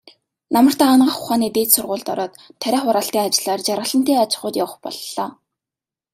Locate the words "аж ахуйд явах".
4.23-4.75